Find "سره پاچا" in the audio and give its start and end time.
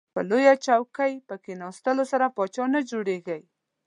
2.11-2.65